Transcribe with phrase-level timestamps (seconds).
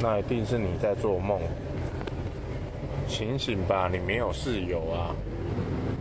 [0.00, 1.40] 那一定是你在做梦。
[3.08, 5.14] 醒醒吧你没有室友啊。